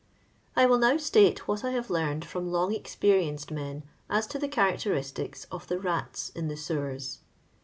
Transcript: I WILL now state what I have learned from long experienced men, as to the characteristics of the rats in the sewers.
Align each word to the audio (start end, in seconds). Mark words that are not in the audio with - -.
I 0.55 0.65
WILL 0.65 0.79
now 0.79 0.97
state 0.97 1.47
what 1.47 1.63
I 1.63 1.73
have 1.73 1.91
learned 1.91 2.25
from 2.25 2.51
long 2.51 2.73
experienced 2.73 3.51
men, 3.51 3.83
as 4.09 4.25
to 4.33 4.39
the 4.39 4.47
characteristics 4.47 5.45
of 5.51 5.67
the 5.67 5.77
rats 5.77 6.29
in 6.33 6.47
the 6.47 6.57
sewers. 6.57 7.19